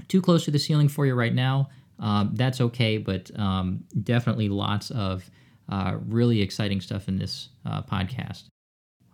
too 0.08 0.20
close 0.20 0.44
to 0.44 0.50
the 0.50 0.58
ceiling 0.58 0.88
for 0.88 1.06
you 1.06 1.14
right 1.14 1.34
now. 1.34 1.68
Um, 1.98 2.30
that's 2.34 2.60
okay, 2.60 2.98
but 2.98 3.30
um, 3.38 3.84
definitely 4.02 4.48
lots 4.48 4.90
of 4.90 5.30
uh, 5.68 5.98
really 6.08 6.40
exciting 6.40 6.80
stuff 6.80 7.08
in 7.08 7.18
this 7.18 7.50
uh, 7.64 7.82
podcast. 7.82 8.44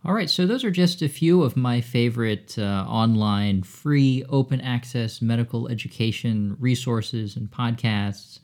All 0.04 0.14
right, 0.14 0.30
so 0.30 0.46
those 0.46 0.62
are 0.62 0.70
just 0.70 1.02
a 1.02 1.09
few 1.09 1.42
of 1.42 1.56
my 1.56 1.80
favorite 1.80 2.56
uh, 2.59 2.85
online, 2.88 3.62
free, 3.62 4.24
open 4.28 4.61
access 4.61 5.20
medical 5.20 5.66
education 5.68 6.56
resources 6.61 7.35
and 7.35 7.50
podcasts. 7.50 8.38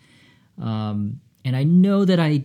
Um, 0.60 1.20
and 1.44 1.54
I 1.54 1.62
know 1.62 2.04
that 2.04 2.18
I 2.18 2.44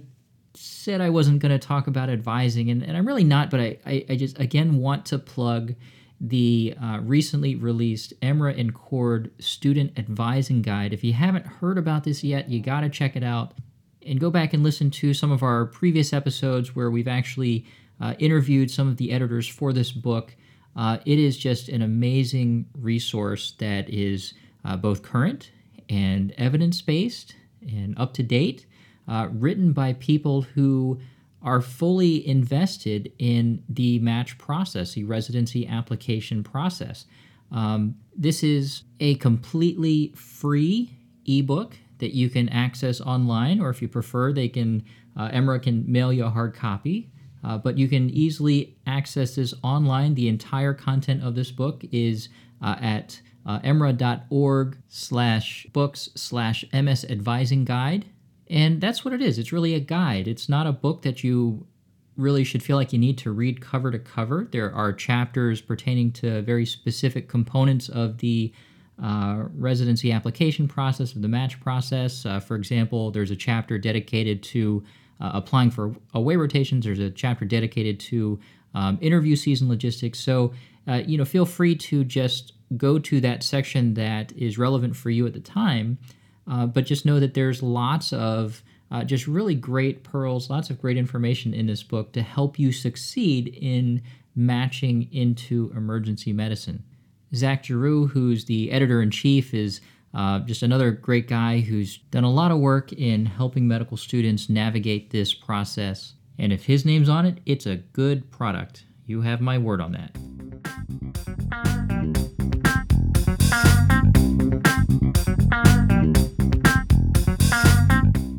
said 0.53 1.01
I 1.01 1.09
wasn't 1.09 1.39
going 1.39 1.51
to 1.51 1.59
talk 1.59 1.87
about 1.87 2.09
advising, 2.09 2.69
and, 2.69 2.83
and 2.83 2.95
I'm 2.95 3.07
really 3.07 3.23
not, 3.23 3.49
but 3.49 3.59
I, 3.59 3.77
I, 3.85 4.05
I 4.09 4.15
just, 4.15 4.39
again, 4.39 4.77
want 4.77 5.05
to 5.07 5.17
plug 5.17 5.73
the 6.19 6.75
uh, 6.81 6.99
recently 7.01 7.55
released 7.55 8.13
EMRA 8.21 8.59
and 8.59 8.73
Cord 8.73 9.31
Student 9.39 9.97
Advising 9.97 10.61
Guide. 10.61 10.93
If 10.93 11.03
you 11.03 11.13
haven't 11.13 11.45
heard 11.45 11.77
about 11.77 12.03
this 12.03 12.23
yet, 12.23 12.49
you 12.49 12.59
got 12.59 12.81
to 12.81 12.89
check 12.89 13.15
it 13.15 13.23
out 13.23 13.53
and 14.05 14.19
go 14.19 14.29
back 14.29 14.53
and 14.53 14.63
listen 14.63 14.89
to 14.89 15.13
some 15.13 15.31
of 15.31 15.43
our 15.43 15.65
previous 15.65 16.13
episodes 16.13 16.75
where 16.75 16.89
we've 16.89 17.07
actually 17.07 17.65
uh, 17.99 18.13
interviewed 18.19 18.69
some 18.71 18.87
of 18.87 18.97
the 18.97 19.11
editors 19.11 19.47
for 19.47 19.73
this 19.73 19.91
book. 19.91 20.35
Uh, 20.75 20.97
it 21.05 21.17
is 21.17 21.37
just 21.37 21.69
an 21.69 21.81
amazing 21.81 22.65
resource 22.79 23.53
that 23.59 23.89
is 23.89 24.33
uh, 24.63 24.77
both 24.77 25.01
current 25.01 25.51
and 25.89 26.33
evidence 26.37 26.81
based 26.81 27.35
and 27.61 27.97
up 27.97 28.13
to 28.13 28.23
date, 28.23 28.65
uh, 29.07 29.27
written 29.31 29.73
by 29.73 29.93
people 29.93 30.41
who 30.41 30.99
are 31.41 31.61
fully 31.61 32.27
invested 32.27 33.11
in 33.19 33.63
the 33.69 33.99
match 33.99 34.37
process, 34.37 34.93
the 34.93 35.03
residency 35.03 35.67
application 35.67 36.43
process. 36.43 37.05
Um, 37.51 37.95
this 38.15 38.43
is 38.43 38.83
a 38.99 39.15
completely 39.15 40.11
free 40.15 40.97
ebook 41.25 41.77
that 41.99 42.13
you 42.13 42.29
can 42.29 42.49
access 42.49 42.99
online, 43.01 43.61
or 43.61 43.69
if 43.69 43.81
you 43.81 43.87
prefer, 43.87 44.33
they 44.33 44.49
can 44.49 44.83
uh, 45.15 45.29
EMRA 45.29 45.61
can 45.61 45.91
mail 45.91 46.13
you 46.13 46.25
a 46.25 46.29
hard 46.29 46.53
copy. 46.53 47.09
Uh, 47.47 47.57
but 47.57 47.77
you 47.77 47.87
can 47.87 48.09
easily 48.09 48.75
access 48.85 49.35
this 49.35 49.53
online. 49.63 50.15
The 50.15 50.27
entire 50.27 50.73
content 50.73 51.23
of 51.23 51.33
this 51.33 51.49
book 51.49 51.85
is 51.93 52.27
uh, 52.61 52.75
at 52.81 53.21
uh, 53.45 53.59
emra.org 53.59 54.77
slash 54.89 55.65
books 55.71 56.09
slash 56.15 56.65
ms 56.73 57.05
advising 57.09 57.63
guide. 57.63 58.05
And 58.49 58.81
that's 58.81 59.05
what 59.05 59.13
it 59.13 59.21
is. 59.21 59.39
It's 59.39 59.53
really 59.53 59.75
a 59.75 59.79
guide. 59.79 60.27
It's 60.27 60.49
not 60.49 60.67
a 60.67 60.73
book 60.73 61.03
that 61.03 61.23
you 61.23 61.65
really 62.17 62.43
should 62.43 62.63
feel 62.63 62.75
like 62.75 62.91
you 62.91 62.99
need 62.99 63.17
to 63.19 63.31
read 63.31 63.61
cover 63.61 63.91
to 63.91 63.99
cover. 63.99 64.49
There 64.51 64.73
are 64.73 64.91
chapters 64.91 65.61
pertaining 65.61 66.11
to 66.13 66.41
very 66.41 66.65
specific 66.65 67.29
components 67.29 67.87
of 67.87 68.17
the 68.17 68.51
uh, 69.01 69.43
residency 69.55 70.11
application 70.11 70.67
process, 70.67 71.13
of 71.13 71.21
the 71.21 71.27
match 71.29 71.61
process. 71.61 72.25
Uh, 72.25 72.41
for 72.41 72.55
example, 72.55 73.11
there's 73.11 73.31
a 73.31 73.35
chapter 73.35 73.77
dedicated 73.77 74.43
to 74.43 74.83
uh, 75.19 75.31
applying 75.33 75.71
for 75.71 75.95
away 76.13 76.35
rotations. 76.35 76.85
There's 76.85 76.99
a 76.99 77.09
chapter 77.09 77.45
dedicated 77.45 77.99
to 78.01 78.39
um, 78.73 78.97
interview 79.01 79.35
season 79.35 79.67
logistics. 79.69 80.19
So, 80.19 80.53
uh, 80.87 81.01
you 81.05 81.17
know, 81.17 81.25
feel 81.25 81.45
free 81.45 81.75
to 81.75 82.03
just 82.03 82.53
go 82.75 82.99
to 82.99 83.21
that 83.21 83.43
section 83.43 83.93
that 83.93 84.31
is 84.33 84.57
relevant 84.57 84.95
for 84.95 85.09
you 85.09 85.25
at 85.25 85.33
the 85.33 85.39
time. 85.39 85.97
Uh, 86.49 86.65
but 86.65 86.85
just 86.85 87.05
know 87.05 87.19
that 87.19 87.33
there's 87.33 87.61
lots 87.61 88.13
of 88.13 88.63
uh, 88.89 89.03
just 89.03 89.27
really 89.27 89.55
great 89.55 90.03
pearls, 90.03 90.49
lots 90.49 90.69
of 90.69 90.79
great 90.79 90.97
information 90.97 91.53
in 91.53 91.67
this 91.67 91.83
book 91.83 92.13
to 92.13 92.21
help 92.21 92.57
you 92.57 92.71
succeed 92.71 93.47
in 93.61 94.01
matching 94.35 95.09
into 95.11 95.71
emergency 95.75 96.31
medicine. 96.31 96.83
Zach 97.35 97.63
Jarou, 97.63 98.09
who's 98.09 98.45
the 98.45 98.71
editor 98.71 99.01
in 99.01 99.11
chief, 99.11 99.53
is 99.53 99.81
uh, 100.17 100.39
just 100.39 100.63
another 100.63 100.89
great 100.89 101.27
guy 101.27 101.59
who's 101.59 101.99
done 102.09 102.23
a 102.23 102.31
lot 102.31 102.49
of 102.49 102.57
work 102.57 102.91
in 102.91 103.23
helping 103.27 103.67
medical 103.67 103.95
students 103.95 104.49
navigate 104.49 105.11
this 105.11 105.31
process. 105.31 106.15
And 106.39 106.51
if 106.51 106.65
his 106.65 106.85
name's 106.85 107.07
on 107.07 107.27
it, 107.27 107.37
it's 107.45 107.67
a 107.67 107.75
good 107.75 108.31
product. 108.31 108.85
You 109.05 109.21
have 109.21 109.41
my 109.41 109.59
word 109.59 109.79
on 109.79 109.91
that. 109.91 110.15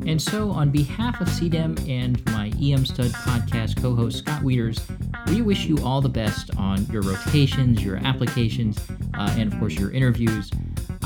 And 0.05 0.21
so, 0.21 0.49
on 0.49 0.71
behalf 0.71 1.21
of 1.21 1.29
CDEM 1.29 1.87
and 1.87 2.25
my 2.25 2.51
EM 2.61 2.85
Stud 2.85 3.11
podcast 3.11 3.81
co 3.81 3.95
host 3.95 4.17
Scott 4.17 4.41
Wieters, 4.41 4.81
we 5.29 5.41
wish 5.41 5.65
you 5.65 5.77
all 5.85 6.01
the 6.01 6.09
best 6.09 6.49
on 6.57 6.85
your 6.87 7.03
rotations, 7.03 7.85
your 7.85 7.95
applications, 7.97 8.77
uh, 9.13 9.33
and 9.37 9.53
of 9.53 9.57
course 9.59 9.75
your 9.75 9.91
interviews. 9.91 10.51